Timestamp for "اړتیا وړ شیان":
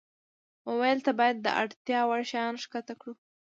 1.61-2.55